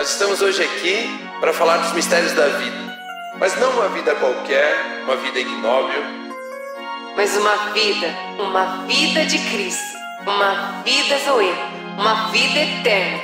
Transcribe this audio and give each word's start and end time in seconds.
Nós 0.00 0.12
estamos 0.12 0.40
hoje 0.40 0.62
aqui 0.62 1.20
para 1.40 1.52
falar 1.52 1.76
dos 1.76 1.92
mistérios 1.92 2.32
da 2.32 2.46
vida, 2.46 2.98
mas 3.38 3.54
não 3.60 3.70
uma 3.72 3.90
vida 3.90 4.14
qualquer, 4.14 5.02
uma 5.04 5.14
vida 5.16 5.38
ignóbil, 5.38 6.02
mas 7.14 7.36
uma 7.36 7.54
vida, 7.74 8.06
uma 8.38 8.86
vida 8.86 9.26
de 9.26 9.38
Cristo, 9.50 9.98
uma 10.22 10.80
vida 10.82 11.18
Zoe, 11.18 11.52
uma 11.98 12.30
vida 12.30 12.60
eterna. 12.60 13.22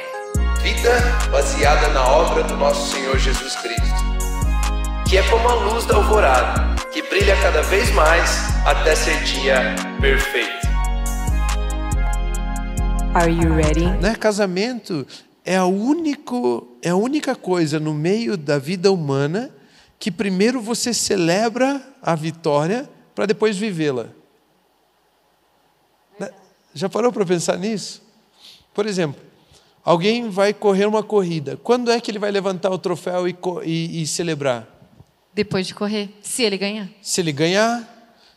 Vida 0.61 1.01
baseada 1.31 1.89
na 1.95 2.07
obra 2.07 2.43
do 2.43 2.59
nosso 2.59 2.95
Senhor 2.95 3.17
Jesus 3.19 3.57
Cristo, 3.57 4.05
que 5.09 5.17
é 5.17 5.23
como 5.31 5.49
a 5.49 5.55
luz 5.55 5.87
da 5.87 5.95
alvorada, 5.95 6.77
que 6.93 7.01
brilha 7.01 7.41
cada 7.41 7.63
vez 7.63 7.91
mais 7.93 8.51
até 8.67 8.95
ser 8.95 9.19
dia 9.25 9.75
perfeito. 9.99 10.67
Are 13.15 13.33
you 13.33 13.55
ready? 13.55 13.87
Né? 14.03 14.15
Casamento 14.15 15.07
é 15.47 15.57
a, 15.57 15.65
único, 15.65 16.77
é 16.83 16.91
a 16.91 16.97
única 16.97 17.37
coisa 17.37 17.79
no 17.79 17.95
meio 17.95 18.37
da 18.37 18.59
vida 18.59 18.91
humana 18.91 19.55
que 19.97 20.11
primeiro 20.11 20.61
você 20.61 20.93
celebra 20.93 21.81
a 22.03 22.17
vitória 22.17 22.91
para 23.15 23.27
depois 23.27 23.57
vivê-la. 23.57 24.09
Já 26.75 26.89
parou 26.91 27.11
para 27.11 27.25
pensar 27.25 27.57
nisso? 27.57 28.03
Por 28.75 28.85
exemplo, 28.85 29.23
alguém 29.83 30.29
vai 30.29 30.53
correr 30.53 30.85
uma 30.85 31.03
corrida. 31.03 31.57
Quando 31.57 31.91
é 31.91 31.99
que 32.01 32.11
ele 32.11 32.19
vai 32.19 32.31
levantar 32.31 32.71
o 32.71 32.79
troféu 32.79 33.27
e, 33.27 33.35
e, 33.65 34.03
e 34.03 34.07
celebrar? 34.07 34.69
Depois 35.33 35.67
de 35.67 35.75
correr, 35.75 36.11
se 36.21 36.43
ele 36.43 36.59
ganhar. 36.59 36.89
Se 37.01 37.21
ele 37.21 37.33
ganhar, 37.33 37.96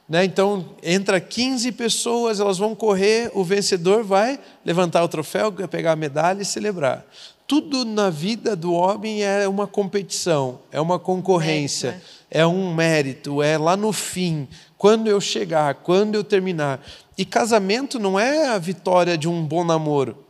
né? 0.10 0.26
Então, 0.26 0.66
entra 0.82 1.22
15 1.22 1.72
pessoas, 1.74 2.40
elas 2.40 2.58
vão 2.58 2.74
correr, 2.74 3.30
o 3.36 3.44
vencedor 3.44 4.04
vai 4.04 4.40
levantar 4.66 5.04
o 5.04 5.08
troféu, 5.08 5.52
pegar 5.52 5.92
a 5.92 5.96
medalha 5.96 6.42
e 6.42 6.46
celebrar. 6.46 7.06
Tudo 7.46 7.86
na 7.86 8.10
vida 8.10 8.56
do 8.56 8.74
homem 8.74 9.24
é 9.24 9.48
uma 9.48 9.68
competição, 9.68 10.60
é 10.72 10.82
uma 10.82 10.98
concorrência, 10.98 11.92
mérito, 11.92 12.08
né? 12.08 12.26
é 12.32 12.48
um 12.48 12.74
mérito, 12.74 13.44
é 13.44 13.58
lá 13.58 13.78
no 13.78 13.94
fim, 13.94 14.48
quando 14.78 15.08
eu 15.08 15.22
chegar, 15.22 15.76
quando 15.76 16.16
eu 16.16 16.24
terminar. 16.24 16.84
E 17.16 17.24
casamento 17.24 18.00
não 18.00 18.20
é 18.20 18.48
a 18.48 18.58
vitória 18.58 19.16
de 19.16 19.28
um 19.28 19.46
bom 19.46 19.64
namoro. 19.64 20.26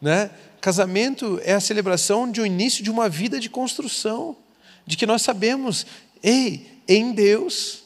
Né? 0.00 0.30
Casamento 0.60 1.40
é 1.44 1.52
a 1.52 1.60
celebração 1.60 2.30
de 2.30 2.40
um 2.40 2.46
início 2.46 2.82
de 2.82 2.90
uma 2.90 3.08
vida 3.08 3.38
de 3.38 3.48
construção, 3.48 4.36
de 4.84 4.96
que 4.96 5.06
nós 5.06 5.22
sabemos, 5.22 5.86
ei, 6.22 6.80
em 6.88 7.12
Deus 7.12 7.81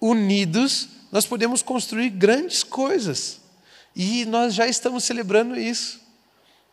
unidos, 0.00 0.88
nós 1.10 1.26
podemos 1.26 1.62
construir 1.62 2.10
grandes 2.10 2.62
coisas. 2.62 3.40
E 3.94 4.24
nós 4.26 4.54
já 4.54 4.66
estamos 4.66 5.04
celebrando 5.04 5.58
isso. 5.58 6.00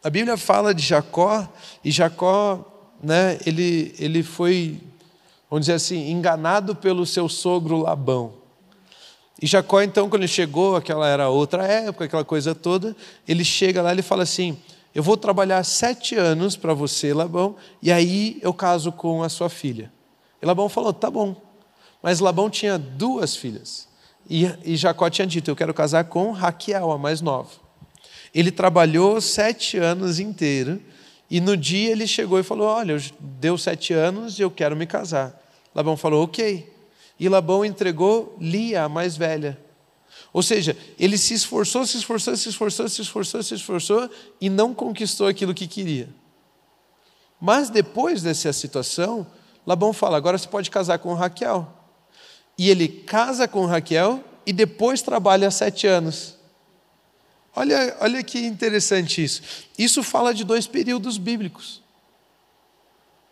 A 0.03 0.09
Bíblia 0.09 0.37
fala 0.37 0.73
de 0.73 0.83
Jacó, 0.83 1.47
e 1.83 1.89
Jacó, 1.89 2.63
né, 3.01 3.39
ele, 3.45 3.95
ele 3.97 4.21
foi, 4.21 4.79
vamos 5.49 5.65
dizer 5.65 5.73
assim, 5.73 6.11
enganado 6.11 6.75
pelo 6.75 7.05
seu 7.05 7.27
sogro 7.27 7.77
Labão. 7.77 8.33
E 9.41 9.47
Jacó, 9.47 9.81
então, 9.81 10.09
quando 10.09 10.21
ele 10.21 10.31
chegou, 10.31 10.75
aquela 10.75 11.07
era 11.07 11.29
outra 11.29 11.63
época, 11.65 12.05
aquela 12.05 12.23
coisa 12.23 12.53
toda, 12.53 12.95
ele 13.27 13.43
chega 13.43 13.81
lá 13.81 13.93
e 13.93 14.01
fala 14.01 14.23
assim: 14.23 14.57
Eu 14.93 15.03
vou 15.03 15.17
trabalhar 15.17 15.63
sete 15.63 16.15
anos 16.15 16.55
para 16.55 16.73
você, 16.73 17.13
Labão, 17.13 17.55
e 17.81 17.91
aí 17.91 18.37
eu 18.41 18.53
caso 18.53 18.91
com 18.91 19.23
a 19.23 19.29
sua 19.29 19.49
filha. 19.49 19.91
E 20.41 20.45
Labão 20.45 20.69
falou: 20.69 20.93
Tá 20.93 21.09
bom. 21.09 21.44
Mas 22.05 22.19
Labão 22.19 22.51
tinha 22.51 22.77
duas 22.77 23.35
filhas. 23.35 23.87
E, 24.29 24.45
e 24.63 24.75
Jacó 24.75 25.09
tinha 25.09 25.25
dito: 25.25 25.49
Eu 25.49 25.55
quero 25.55 25.73
casar 25.73 26.03
com 26.03 26.31
Raquel, 26.31 26.91
a 26.91 26.99
mais 26.99 27.19
nova. 27.19 27.49
Ele 28.31 28.51
trabalhou 28.51 29.19
sete 29.19 29.79
anos 29.79 30.19
inteiro. 30.19 30.79
E 31.31 31.41
no 31.41 31.57
dia 31.57 31.91
ele 31.91 32.05
chegou 32.05 32.39
e 32.39 32.43
falou: 32.43 32.67
Olha, 32.67 32.95
deu 33.19 33.57
sete 33.57 33.91
anos 33.91 34.37
e 34.37 34.43
eu 34.43 34.51
quero 34.51 34.75
me 34.75 34.85
casar. 34.85 35.35
Labão 35.73 35.97
falou: 35.97 36.23
Ok. 36.23 36.71
E 37.19 37.27
Labão 37.27 37.65
entregou 37.65 38.37
Lia, 38.39 38.83
a 38.83 38.89
mais 38.89 39.17
velha. 39.17 39.59
Ou 40.31 40.43
seja, 40.43 40.77
ele 40.99 41.17
se 41.17 41.33
esforçou, 41.33 41.87
se 41.87 41.97
esforçou, 41.97 42.37
se 42.37 42.49
esforçou, 42.49 42.87
se 42.87 43.01
esforçou, 43.01 43.41
se 43.41 43.55
esforçou 43.55 44.07
e 44.39 44.47
não 44.47 44.75
conquistou 44.75 45.25
aquilo 45.25 45.55
que 45.55 45.65
queria. 45.65 46.07
Mas 47.41 47.71
depois 47.71 48.21
dessa 48.21 48.53
situação, 48.53 49.25
Labão 49.65 49.91
fala: 49.91 50.17
Agora 50.17 50.37
você 50.37 50.47
pode 50.47 50.69
casar 50.69 50.99
com 50.99 51.11
Raquel. 51.15 51.81
E 52.57 52.69
ele 52.69 52.87
casa 52.87 53.47
com 53.47 53.65
Raquel 53.65 54.23
e 54.45 54.53
depois 54.53 55.01
trabalha 55.01 55.51
sete 55.51 55.87
anos. 55.87 56.35
Olha, 57.55 57.95
olha 58.01 58.23
que 58.23 58.39
interessante 58.39 59.23
isso. 59.23 59.41
Isso 59.77 60.03
fala 60.03 60.33
de 60.33 60.43
dois 60.43 60.67
períodos 60.67 61.17
bíblicos, 61.17 61.81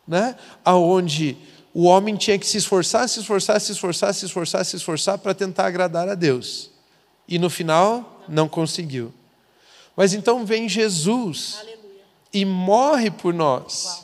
né? 0.08 0.36
Aonde 0.64 1.38
o 1.74 1.84
homem 1.84 2.16
tinha 2.16 2.40
que 2.40 2.46
se 2.46 2.58
esforçar, 2.58 3.08
se 3.10 3.20
esforçar, 3.20 3.60
se 3.60 3.74
esforçar, 3.74 4.14
se 4.14 4.26
esforçar, 4.26 4.66
se 4.66 4.76
esforçar 4.76 5.18
para 5.18 5.34
tentar 5.34 5.66
agradar 5.66 6.08
a 6.08 6.16
Deus. 6.16 6.70
E 7.28 7.38
no 7.38 7.50
final 7.50 8.24
não 8.28 8.48
conseguiu. 8.48 9.14
Mas 9.96 10.14
então 10.14 10.46
vem 10.46 10.70
Jesus 10.70 11.58
Aleluia. 11.60 12.02
e 12.34 12.46
morre 12.46 13.12
por 13.12 13.34
nós. 13.34 13.86
Uau, 13.86 14.04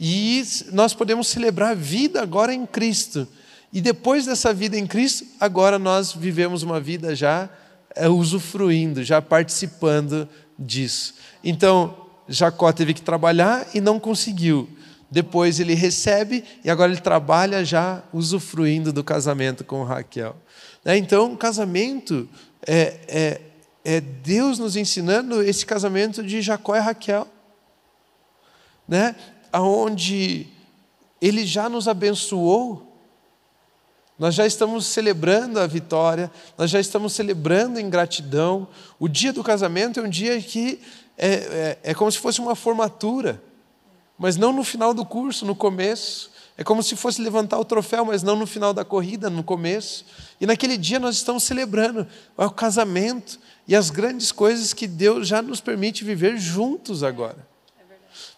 e 0.00 0.42
nós 0.72 0.94
podemos 0.94 1.28
celebrar 1.28 1.70
a 1.72 1.74
vida 1.74 2.22
agora 2.22 2.52
em 2.52 2.66
Cristo 2.66 3.28
e 3.72 3.80
depois 3.80 4.26
dessa 4.26 4.52
vida 4.52 4.76
em 4.76 4.86
Cristo, 4.86 5.24
agora 5.38 5.78
nós 5.78 6.12
vivemos 6.12 6.62
uma 6.62 6.80
vida 6.80 7.14
já 7.14 7.48
é, 7.94 8.08
usufruindo, 8.08 9.04
já 9.04 9.22
participando 9.22 10.28
disso. 10.58 11.14
Então, 11.42 11.96
Jacó 12.28 12.72
teve 12.72 12.94
que 12.94 13.02
trabalhar 13.02 13.66
e 13.72 13.80
não 13.80 14.00
conseguiu. 14.00 14.68
Depois 15.10 15.58
ele 15.58 15.74
recebe 15.74 16.44
e 16.64 16.70
agora 16.70 16.92
ele 16.92 17.00
trabalha 17.00 17.64
já 17.64 18.02
usufruindo 18.12 18.92
do 18.92 19.02
casamento 19.02 19.64
com 19.64 19.82
Raquel. 19.82 20.36
Né? 20.84 20.96
Então, 20.96 21.36
casamento 21.36 22.28
é, 22.66 22.98
é, 23.08 23.40
é 23.84 24.00
Deus 24.00 24.58
nos 24.58 24.76
ensinando 24.76 25.42
esse 25.42 25.64
casamento 25.64 26.22
de 26.22 26.40
Jacó 26.42 26.76
e 26.76 26.80
Raquel, 26.80 27.26
né? 28.86 29.14
Aonde 29.52 30.48
Ele 31.20 31.46
já 31.46 31.68
nos 31.68 31.86
abençoou 31.88 32.89
nós 34.20 34.34
já 34.34 34.46
estamos 34.46 34.84
celebrando 34.84 35.58
a 35.58 35.66
vitória, 35.66 36.30
nós 36.58 36.68
já 36.68 36.78
estamos 36.78 37.14
celebrando 37.14 37.80
em 37.80 37.88
gratidão. 37.88 38.68
O 38.98 39.08
dia 39.08 39.32
do 39.32 39.42
casamento 39.42 39.98
é 39.98 40.02
um 40.02 40.10
dia 40.10 40.38
que 40.42 40.78
é, 41.16 41.28
é, 41.28 41.78
é, 41.84 41.94
como 41.94 42.12
se 42.12 42.18
fosse 42.18 42.38
uma 42.38 42.54
formatura, 42.54 43.42
mas 44.18 44.36
não 44.36 44.52
no 44.52 44.62
final 44.62 44.92
do 44.92 45.06
curso, 45.06 45.46
no 45.46 45.54
começo. 45.54 46.30
É 46.58 46.62
como 46.62 46.82
se 46.82 46.96
fosse 46.96 47.22
levantar 47.22 47.58
o 47.58 47.64
troféu, 47.64 48.04
mas 48.04 48.22
não 48.22 48.36
no 48.36 48.46
final 48.46 48.74
da 48.74 48.84
corrida, 48.84 49.30
no 49.30 49.42
começo. 49.42 50.04
E 50.38 50.44
naquele 50.44 50.76
dia 50.76 50.98
nós 50.98 51.16
estamos 51.16 51.42
celebrando 51.42 52.06
o 52.36 52.50
casamento 52.50 53.40
e 53.66 53.74
as 53.74 53.88
grandes 53.88 54.30
coisas 54.30 54.74
que 54.74 54.86
Deus 54.86 55.26
já 55.28 55.40
nos 55.40 55.62
permite 55.62 56.04
viver 56.04 56.36
juntos 56.36 57.02
agora. 57.02 57.48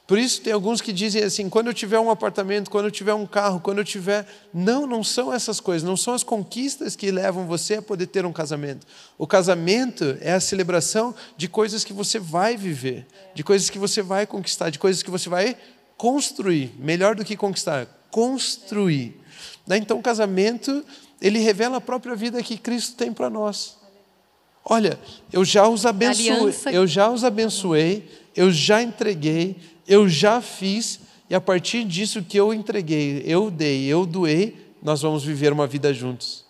Por 0.07 0.19
isso 0.19 0.41
tem 0.41 0.53
alguns 0.53 0.81
que 0.81 0.93
dizem 0.93 1.23
assim: 1.23 1.49
quando 1.49 1.69
eu 1.69 1.75
tiver 1.75 1.99
um 1.99 2.11
apartamento, 2.11 2.71
quando 2.71 2.87
eu 2.87 2.91
tiver 2.91 3.15
um 3.15 3.27
carro, 3.27 3.61
quando 3.61 3.79
eu 3.79 3.85
tiver. 3.85 4.27
Não, 4.53 4.87
não 4.87 5.03
são 5.03 5.33
essas 5.33 5.61
coisas, 5.61 5.89
não 5.89 5.97
são 5.97 6.13
as 6.13 6.23
conquistas 6.23 6.97
que 6.97 7.11
levam 7.11 7.47
você 7.47 7.77
a 7.77 7.83
poder 7.83 8.07
ter 8.07 8.27
um 8.27 8.33
casamento. 8.33 8.87
O 9.17 9.27
casamento 9.27 10.19
é 10.21 10.33
a 10.33 10.41
celebração 10.41 11.15
de 11.37 11.49
coisas 11.49 11.85
que 11.85 11.93
você 11.93 12.19
vai 12.19 12.57
viver, 12.57 13.07
de 13.35 13.43
coisas 13.45 13.71
que 13.71 13.79
você 13.79 14.03
vai 14.03 14.27
conquistar, 14.27 14.71
de 14.71 14.79
coisas 14.79 15.03
que 15.03 15.11
você 15.11 15.29
vai 15.29 15.57
construir. 15.97 16.75
Melhor 16.79 17.15
do 17.15 17.25
que 17.25 17.37
conquistar, 17.37 17.87
construir. 18.11 19.21
Né? 19.67 19.77
Então 19.77 19.99
o 19.99 20.03
casamento, 20.03 20.85
ele 21.21 21.39
revela 21.39 21.77
a 21.77 21.81
própria 21.81 22.15
vida 22.17 22.43
que 22.43 22.59
Cristo 22.59 22.97
tem 22.97 23.13
para 23.13 23.31
nós. 23.31 23.77
Olha, 24.65 24.99
eu 25.33 25.45
já 25.45 25.67
os 25.67 25.85
abençoei, 25.85 26.55
eu 26.73 26.87
já 26.87 27.11
os 27.11 27.25
abençoei, 27.25 28.09
eu 28.35 28.51
já 28.53 28.81
entreguei, 28.81 29.57
eu 29.87 30.09
já 30.09 30.41
fiz, 30.41 31.01
e 31.29 31.35
a 31.35 31.41
partir 31.41 31.85
disso 31.85 32.23
que 32.23 32.39
eu 32.39 32.53
entreguei, 32.53 33.23
eu 33.27 33.51
dei, 33.51 33.85
eu 33.87 34.07
doei, 34.07 34.75
nós 34.83 35.03
vamos 35.03 35.25
viver 35.25 35.53
uma 35.53 35.67
vida 35.67 35.93
juntos. 35.95 36.45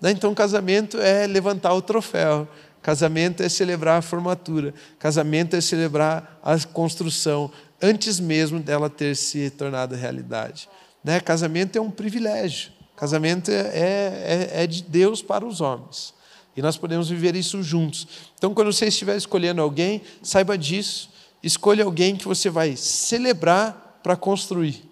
Né? 0.00 0.12
Então, 0.12 0.34
casamento 0.34 0.98
é 0.98 1.26
levantar 1.26 1.74
o 1.74 1.82
troféu, 1.82 2.48
casamento 2.80 3.42
é 3.42 3.48
celebrar 3.48 3.98
a 3.98 4.02
formatura, 4.02 4.72
casamento 4.98 5.54
é 5.56 5.60
celebrar 5.60 6.40
a 6.42 6.58
construção, 6.58 7.50
antes 7.82 8.18
mesmo 8.20 8.60
dela 8.60 8.88
ter 8.88 9.14
se 9.16 9.50
tornado 9.50 9.94
realidade. 9.94 10.68
Né? 11.02 11.20
Casamento 11.20 11.76
é 11.76 11.80
um 11.80 11.90
privilégio, 11.90 12.72
casamento 12.96 13.50
é, 13.50 13.60
é, 13.74 14.50
é 14.62 14.66
de 14.66 14.82
Deus 14.82 15.22
para 15.22 15.44
os 15.44 15.60
homens. 15.60 16.14
E 16.56 16.62
nós 16.62 16.76
podemos 16.76 17.08
viver 17.08 17.36
isso 17.36 17.62
juntos. 17.62 18.08
Então, 18.36 18.52
quando 18.52 18.72
você 18.72 18.86
estiver 18.86 19.16
escolhendo 19.16 19.62
alguém, 19.62 20.02
saiba 20.20 20.58
disso. 20.58 21.08
Escolha 21.42 21.84
alguém 21.84 22.16
que 22.16 22.26
você 22.26 22.50
vai 22.50 22.76
celebrar 22.76 24.00
para 24.02 24.16
construir. 24.16 24.88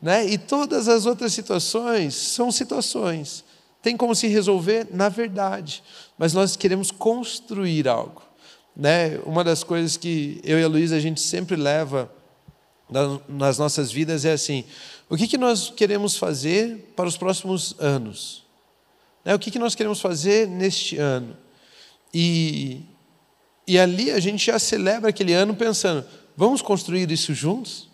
Né? 0.00 0.26
E 0.26 0.36
todas 0.36 0.88
as 0.88 1.06
outras 1.06 1.32
situações 1.32 2.14
são 2.14 2.52
situações. 2.52 3.44
Tem 3.80 3.96
como 3.96 4.14
se 4.14 4.26
resolver 4.26 4.88
na 4.90 5.08
verdade, 5.08 5.82
mas 6.18 6.32
nós 6.32 6.56
queremos 6.56 6.90
construir 6.90 7.88
algo. 7.88 8.22
né? 8.76 9.18
Uma 9.24 9.44
das 9.44 9.62
coisas 9.62 9.96
que 9.96 10.40
eu 10.44 10.58
e 10.58 10.64
a 10.64 10.68
Luísa 10.68 10.96
a 10.96 11.00
gente 11.00 11.20
sempre 11.20 11.56
leva 11.56 12.10
nas 13.28 13.58
nossas 13.58 13.90
vidas 13.90 14.24
é 14.24 14.32
assim: 14.32 14.64
o 15.08 15.16
que, 15.16 15.26
que 15.26 15.38
nós 15.38 15.70
queremos 15.70 16.16
fazer 16.16 16.92
para 16.94 17.08
os 17.08 17.16
próximos 17.16 17.74
anos? 17.78 18.44
Né? 19.24 19.34
O 19.34 19.38
que, 19.38 19.50
que 19.50 19.58
nós 19.58 19.74
queremos 19.74 20.00
fazer 20.00 20.46
neste 20.48 20.98
ano? 20.98 21.36
E, 22.12 22.82
e 23.66 23.78
ali 23.78 24.10
a 24.10 24.20
gente 24.20 24.46
já 24.46 24.58
celebra 24.58 25.10
aquele 25.10 25.32
ano 25.32 25.54
pensando: 25.54 26.04
vamos 26.36 26.62
construir 26.62 27.10
isso 27.10 27.34
juntos? 27.34 27.88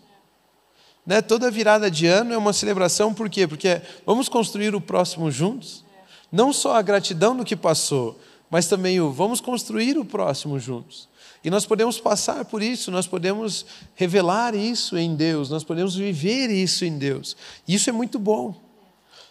Né? 1.05 1.21
Toda 1.21 1.49
virada 1.49 1.89
de 1.89 2.05
ano 2.05 2.33
é 2.33 2.37
uma 2.37 2.53
celebração, 2.53 3.13
por 3.13 3.29
quê? 3.29 3.47
Porque 3.47 3.81
vamos 4.05 4.29
construir 4.29 4.75
o 4.75 4.81
próximo 4.81 5.31
juntos? 5.31 5.83
Não 6.31 6.53
só 6.53 6.75
a 6.75 6.81
gratidão 6.81 7.35
do 7.35 7.43
que 7.43 7.55
passou, 7.55 8.19
mas 8.49 8.67
também 8.67 8.99
o 9.01 9.11
vamos 9.11 9.41
construir 9.41 9.97
o 9.97 10.05
próximo 10.05 10.59
juntos. 10.59 11.09
E 11.43 11.49
nós 11.49 11.65
podemos 11.65 11.99
passar 11.99 12.45
por 12.45 12.61
isso, 12.61 12.91
nós 12.91 13.07
podemos 13.07 13.65
revelar 13.95 14.53
isso 14.53 14.95
em 14.97 15.15
Deus, 15.15 15.49
nós 15.49 15.63
podemos 15.63 15.95
viver 15.95 16.51
isso 16.51 16.85
em 16.85 16.97
Deus. 16.97 17.35
E 17.67 17.73
isso 17.73 17.89
é 17.89 17.93
muito 17.93 18.19
bom. 18.19 18.55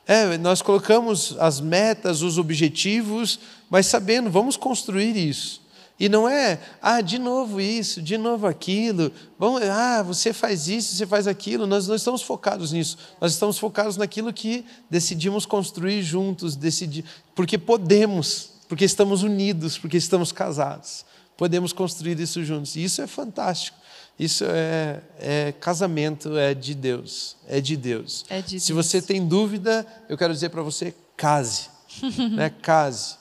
É, 0.06 0.36
nós 0.38 0.60
colocamos 0.60 1.36
as 1.38 1.60
metas, 1.60 2.20
os 2.22 2.36
objetivos, 2.36 3.38
mas 3.70 3.86
sabendo, 3.86 4.28
vamos 4.28 4.56
construir 4.56 5.16
isso. 5.16 5.62
E 6.00 6.08
não 6.08 6.26
é, 6.26 6.58
ah, 6.80 7.02
de 7.02 7.18
novo 7.18 7.60
isso, 7.60 8.00
de 8.00 8.16
novo 8.16 8.46
aquilo, 8.46 9.12
vamos, 9.38 9.62
ah, 9.62 10.02
você 10.02 10.32
faz 10.32 10.66
isso, 10.66 10.96
você 10.96 11.06
faz 11.06 11.26
aquilo. 11.26 11.66
Nós 11.66 11.86
não 11.86 11.94
estamos 11.94 12.22
focados 12.22 12.72
nisso. 12.72 12.96
Nós 13.20 13.32
estamos 13.32 13.58
focados 13.58 13.98
naquilo 13.98 14.32
que 14.32 14.64
decidimos 14.88 15.44
construir 15.44 16.02
juntos, 16.02 16.56
decidir, 16.56 17.04
porque 17.34 17.58
podemos, 17.58 18.52
porque 18.66 18.84
estamos 18.84 19.22
unidos, 19.22 19.76
porque 19.76 19.98
estamos 19.98 20.32
casados 20.32 21.04
podemos 21.40 21.72
construir 21.72 22.20
isso 22.20 22.44
juntos. 22.44 22.76
E 22.76 22.84
isso 22.84 23.00
é 23.00 23.06
fantástico. 23.06 23.78
Isso 24.18 24.44
é, 24.46 25.00
é, 25.18 25.52
casamento, 25.52 26.36
é 26.36 26.52
de 26.52 26.74
Deus. 26.74 27.34
É 27.48 27.62
de 27.62 27.78
Deus. 27.78 28.26
É 28.28 28.42
de 28.42 28.60
Se 28.60 28.74
Deus. 28.74 28.86
você 28.86 29.00
tem 29.00 29.26
dúvida, 29.26 29.86
eu 30.06 30.18
quero 30.18 30.34
dizer 30.34 30.50
para 30.50 30.60
você: 30.60 30.94
case. 31.16 31.70
né? 32.36 32.50
Case. 32.60 33.16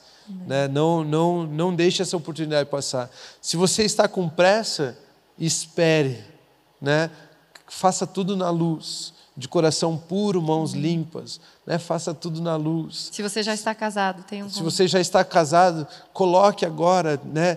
Né? 0.46 0.68
Não, 0.68 1.04
não, 1.04 1.46
não 1.46 1.74
deixe 1.74 2.02
essa 2.02 2.16
oportunidade 2.16 2.68
passar. 2.68 3.10
Se 3.40 3.56
você 3.56 3.82
está 3.84 4.08
com 4.08 4.28
pressa, 4.28 4.98
espere. 5.38 6.24
Né? 6.80 7.10
Faça 7.68 8.06
tudo 8.06 8.36
na 8.36 8.50
luz 8.50 9.14
de 9.36 9.48
coração 9.48 9.96
puro, 9.96 10.42
mãos 10.42 10.72
limpas, 10.72 11.40
né? 11.64 11.78
faça 11.78 12.12
tudo 12.12 12.42
na 12.42 12.56
luz. 12.56 13.08
Se 13.10 13.22
você 13.22 13.42
já 13.42 13.54
está 13.54 13.74
casado, 13.74 14.22
tem 14.24 14.42
um. 14.42 14.50
Se 14.50 14.62
você 14.62 14.86
já 14.86 15.00
está 15.00 15.24
casado, 15.24 15.86
coloque 16.12 16.66
agora, 16.66 17.18
né? 17.24 17.56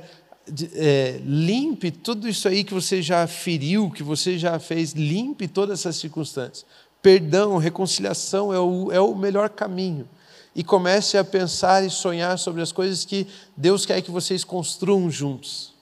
é, 0.76 1.22
limpe 1.24 1.92
tudo 1.92 2.28
isso 2.28 2.48
aí 2.48 2.64
que 2.64 2.74
você 2.74 3.02
já 3.02 3.26
feriu, 3.28 3.90
que 3.90 4.04
você 4.04 4.38
já 4.38 4.60
fez, 4.60 4.92
limpe 4.94 5.48
todas 5.48 5.80
essas 5.80 5.96
circunstâncias. 5.96 6.66
Perdão, 7.02 7.58
reconciliação 7.58 8.54
é 8.54 8.60
o, 8.60 8.92
é 8.92 9.00
o 9.00 9.16
melhor 9.16 9.50
caminho. 9.50 10.08
E 10.56 10.64
comece 10.64 11.18
a 11.18 11.24
pensar 11.24 11.84
e 11.84 11.90
sonhar 11.90 12.38
sobre 12.38 12.62
as 12.62 12.72
coisas 12.72 13.04
que 13.04 13.28
Deus 13.58 13.86
quer 13.86 14.02
que 14.02 14.12
vocês 14.12 14.44
construam 14.44 15.10
juntos 15.10 15.73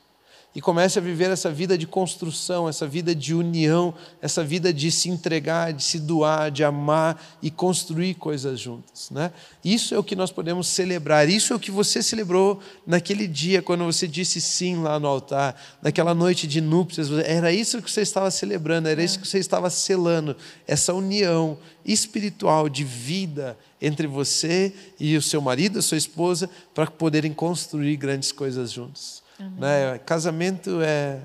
e 0.54 0.60
comece 0.60 1.00
a 1.00 1.02
viver 1.02 1.32
essa 1.32 1.50
vida 1.50 1.78
de 1.78 1.88
construção, 1.88 2.68
essa 2.68 2.86
vida 2.86 3.16
de 3.16 3.34
união, 3.34 3.94
essa 4.22 4.44
vida 4.44 4.74
de 4.74 4.92
se 4.92 5.10
entregar, 5.10 5.72
de 5.72 5.82
se 5.82 5.98
doar, 5.98 6.52
de 6.52 6.62
amar 6.62 7.40
e 7.42 7.50
construir 7.50 8.16
coisas 8.16 8.60
juntas. 8.60 9.10
Né? 9.12 9.32
Isso 9.64 9.96
é 9.96 9.98
o 9.98 10.04
que 10.04 10.16
nós 10.16 10.30
podemos 10.30 10.68
celebrar, 10.68 11.30
isso 11.30 11.54
é 11.54 11.56
o 11.56 11.60
que 11.60 11.72
você 11.72 12.04
celebrou 12.04 12.60
naquele 12.86 13.28
dia, 13.28 13.62
quando 13.62 13.86
você 13.86 14.06
disse 14.08 14.42
sim 14.42 14.82
lá 14.82 15.00
no 15.00 15.08
altar, 15.08 15.56
naquela 15.82 16.14
noite 16.14 16.46
de 16.46 16.60
núpcias, 16.60 17.10
era 17.26 17.54
isso 17.54 17.82
que 17.82 17.90
você 17.90 18.02
estava 18.02 18.30
celebrando, 18.30 18.90
era 18.90 19.02
isso 19.02 19.20
que 19.20 19.28
você 19.28 19.40
estava 19.40 19.70
selando, 19.70 20.36
essa 20.68 20.94
união 20.94 21.58
espiritual 21.86 22.68
de 22.68 22.84
vida 22.84 23.58
entre 23.82 24.06
você 24.06 24.74
e 25.00 25.16
o 25.16 25.22
seu 25.22 25.42
marido, 25.42 25.80
a 25.80 25.82
sua 25.82 25.98
esposa, 25.98 26.50
para 26.76 26.88
poderem 26.88 27.34
construir 27.34 27.96
grandes 27.96 28.34
coisas 28.34 28.72
juntos. 28.72 29.24
Né? 29.58 30.00
Casamento 30.06 30.82
é, 30.82 31.20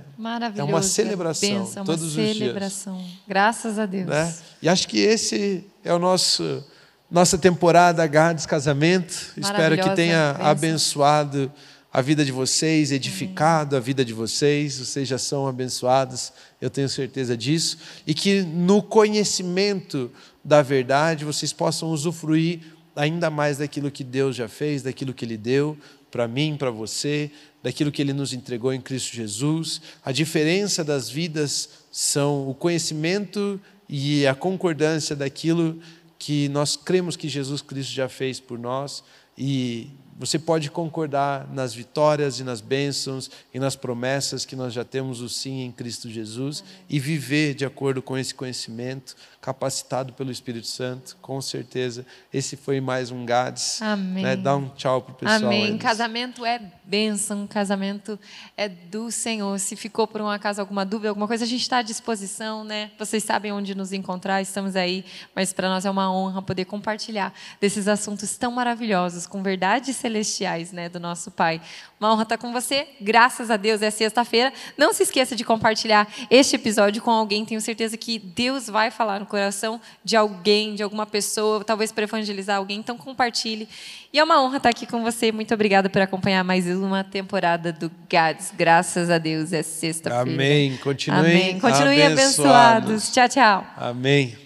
é 0.56 0.62
uma 0.62 0.82
celebração 0.82 1.64
benção, 1.64 1.84
todos 1.84 2.02
uma 2.02 2.08
os 2.08 2.14
dias. 2.14 2.38
celebração. 2.38 3.04
Graças 3.26 3.78
a 3.78 3.86
Deus. 3.86 4.06
Né? 4.06 4.34
E 4.62 4.68
acho 4.68 4.88
que 4.88 4.98
esse 4.98 5.64
é 5.84 5.92
o 5.92 5.98
nosso 5.98 6.64
nossa 7.10 7.38
temporada 7.38 8.04
Gades 8.06 8.46
Casamento. 8.46 9.32
Espero 9.36 9.76
que 9.78 9.90
tenha 9.94 10.32
benção. 10.32 10.46
abençoado 10.46 11.52
a 11.92 12.02
vida 12.02 12.24
de 12.24 12.32
vocês, 12.32 12.90
edificado 12.90 13.76
a 13.76 13.80
vida 13.80 14.04
de 14.04 14.12
vocês. 14.12 14.78
Vocês 14.78 15.08
já 15.08 15.16
são 15.16 15.46
abençoados, 15.46 16.32
eu 16.60 16.68
tenho 16.68 16.88
certeza 16.88 17.36
disso. 17.36 17.78
E 18.06 18.12
que 18.12 18.42
no 18.42 18.82
conhecimento 18.82 20.10
da 20.44 20.62
verdade 20.62 21.24
vocês 21.24 21.52
possam 21.52 21.90
usufruir 21.90 22.60
ainda 22.94 23.30
mais 23.30 23.58
daquilo 23.58 23.90
que 23.90 24.02
Deus 24.02 24.34
já 24.34 24.48
fez, 24.48 24.82
daquilo 24.82 25.14
que 25.14 25.24
Ele 25.24 25.36
deu 25.36 25.76
para 26.10 26.26
mim, 26.26 26.56
para 26.58 26.70
você, 26.70 27.30
daquilo 27.66 27.90
que 27.90 28.00
Ele 28.00 28.12
nos 28.12 28.32
entregou 28.32 28.72
em 28.72 28.80
Cristo 28.80 29.12
Jesus. 29.12 29.80
A 30.04 30.12
diferença 30.12 30.84
das 30.84 31.10
vidas 31.10 31.68
são 31.90 32.48
o 32.48 32.54
conhecimento 32.54 33.60
e 33.88 34.24
a 34.24 34.36
concordância 34.36 35.16
daquilo 35.16 35.80
que 36.16 36.48
nós 36.50 36.76
cremos 36.76 37.16
que 37.16 37.28
Jesus 37.28 37.62
Cristo 37.62 37.92
já 37.92 38.08
fez 38.08 38.38
por 38.38 38.56
nós 38.56 39.02
e 39.36 39.90
você 40.18 40.38
pode 40.38 40.70
concordar 40.70 41.46
nas 41.52 41.74
vitórias 41.74 42.40
e 42.40 42.44
nas 42.44 42.60
bênçãos 42.60 43.30
e 43.52 43.58
nas 43.58 43.76
promessas 43.76 44.44
que 44.44 44.56
nós 44.56 44.72
já 44.72 44.84
temos 44.84 45.20
o 45.20 45.28
sim 45.28 45.62
em 45.62 45.70
Cristo 45.70 46.08
Jesus 46.08 46.64
e 46.88 46.98
viver 46.98 47.54
de 47.54 47.66
acordo 47.66 48.00
com 48.00 48.16
esse 48.16 48.34
conhecimento, 48.34 49.14
capacitado 49.40 50.12
pelo 50.14 50.30
Espírito 50.30 50.66
Santo, 50.66 51.16
com 51.20 51.40
certeza. 51.40 52.06
Esse 52.32 52.56
foi 52.56 52.80
mais 52.80 53.10
um 53.10 53.26
Gades. 53.26 53.80
Amém. 53.82 54.24
Né? 54.24 54.36
Dá 54.36 54.56
um 54.56 54.68
tchau 54.70 55.02
para 55.02 55.12
o 55.12 55.14
pessoal. 55.14 55.38
Amém. 55.38 55.72
Aí. 55.72 55.78
Casamento 55.78 56.44
é 56.46 56.60
bênção, 56.82 57.46
casamento 57.46 58.18
é 58.56 58.68
do 58.68 59.10
Senhor. 59.10 59.58
Se 59.58 59.76
ficou 59.76 60.06
por 60.06 60.20
um 60.20 60.28
acaso 60.28 60.60
alguma 60.60 60.84
dúvida, 60.84 61.10
alguma 61.10 61.28
coisa, 61.28 61.44
a 61.44 61.48
gente 61.48 61.60
está 61.60 61.78
à 61.78 61.82
disposição, 61.82 62.64
né? 62.64 62.90
Vocês 62.98 63.22
sabem 63.22 63.52
onde 63.52 63.74
nos 63.74 63.92
encontrar, 63.92 64.40
estamos 64.40 64.74
aí, 64.76 65.04
mas 65.34 65.52
para 65.52 65.68
nós 65.68 65.84
é 65.84 65.90
uma 65.90 66.10
honra 66.10 66.40
poder 66.40 66.64
compartilhar 66.64 67.34
desses 67.60 67.86
assuntos 67.86 68.36
tão 68.36 68.50
maravilhosos, 68.50 69.26
com 69.26 69.42
verdades 69.42 69.96
celestiais, 70.06 70.72
né, 70.72 70.88
do 70.88 71.00
nosso 71.00 71.30
Pai. 71.30 71.60
Uma 71.98 72.12
honra 72.12 72.22
estar 72.22 72.38
com 72.38 72.52
você, 72.52 72.86
graças 73.00 73.50
a 73.50 73.56
Deus, 73.56 73.82
é 73.82 73.90
sexta-feira. 73.90 74.52
Não 74.76 74.92
se 74.92 75.02
esqueça 75.02 75.34
de 75.34 75.44
compartilhar 75.44 76.06
este 76.30 76.56
episódio 76.56 77.02
com 77.02 77.10
alguém, 77.10 77.44
tenho 77.44 77.60
certeza 77.60 77.96
que 77.96 78.18
Deus 78.18 78.68
vai 78.68 78.90
falar 78.90 79.18
no 79.18 79.26
coração 79.26 79.80
de 80.04 80.16
alguém, 80.16 80.74
de 80.74 80.82
alguma 80.82 81.06
pessoa, 81.06 81.64
talvez 81.64 81.90
para 81.90 82.04
evangelizar 82.04 82.58
alguém, 82.58 82.78
então 82.78 82.96
compartilhe. 82.96 83.68
E 84.12 84.18
é 84.18 84.24
uma 84.24 84.42
honra 84.42 84.58
estar 84.58 84.70
aqui 84.70 84.86
com 84.86 85.02
você. 85.02 85.32
Muito 85.32 85.52
obrigada 85.52 85.90
por 85.90 86.00
acompanhar 86.00 86.44
mais 86.44 86.66
uma 86.66 87.02
temporada 87.02 87.72
do 87.72 87.90
Gads. 88.08 88.52
Graças 88.56 89.10
a 89.10 89.18
Deus, 89.18 89.52
é 89.52 89.62
sexta-feira. 89.62 90.22
Amém. 90.22 90.76
Continuem, 90.78 91.20
Amém. 91.20 91.60
Continuem 91.60 92.02
abençoados. 92.06 92.38
abençoados. 92.38 93.10
Tchau, 93.12 93.28
tchau. 93.28 93.66
Amém. 93.76 94.45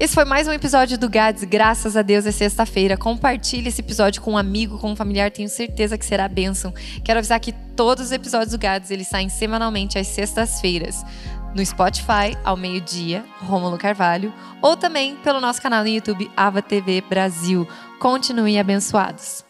Esse 0.00 0.14
foi 0.14 0.24
mais 0.24 0.46
um 0.46 0.52
episódio 0.52 0.96
do 0.96 1.08
Gads. 1.08 1.42
Graças 1.42 1.96
a 1.96 2.02
Deus 2.02 2.24
é 2.24 2.30
sexta-feira. 2.30 2.96
Compartilhe 2.96 3.68
esse 3.68 3.80
episódio 3.80 4.22
com 4.22 4.34
um 4.34 4.38
amigo, 4.38 4.78
com 4.78 4.92
um 4.92 4.96
familiar. 4.96 5.28
Tenho 5.28 5.48
certeza 5.48 5.98
que 5.98 6.04
será 6.04 6.28
bênção. 6.28 6.72
Quero 7.02 7.18
avisar 7.18 7.40
que 7.40 7.50
todos 7.74 8.06
os 8.06 8.12
episódios 8.12 8.52
do 8.52 8.58
Gads 8.58 8.92
eles 8.92 9.08
saem 9.08 9.28
semanalmente 9.28 9.98
às 9.98 10.06
sextas-feiras 10.06 11.04
no 11.52 11.66
Spotify 11.66 12.36
ao 12.44 12.56
meio-dia, 12.56 13.24
Rômulo 13.40 13.76
Carvalho, 13.76 14.32
ou 14.62 14.76
também 14.76 15.16
pelo 15.16 15.40
nosso 15.40 15.60
canal 15.60 15.82
no 15.82 15.88
YouTube 15.88 16.30
Ava 16.36 16.62
TV 16.62 17.00
Brasil. 17.00 17.66
Continuem 17.98 18.60
abençoados. 18.60 19.47